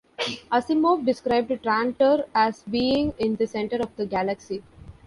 Asimov 0.51 1.05
described 1.05 1.51
Trantor 1.61 2.25
as 2.33 2.63
being 2.63 3.13
in 3.19 3.35
the 3.35 3.45
centre 3.45 3.77
of 3.77 3.95
the 3.97 4.05
galaxy. 4.07 4.63